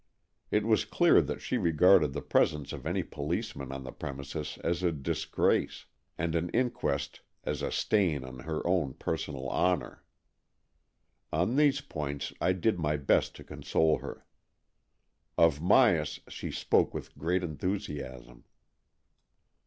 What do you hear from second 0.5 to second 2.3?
was clear that she regarded the